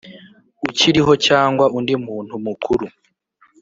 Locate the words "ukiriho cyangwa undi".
0.67-1.93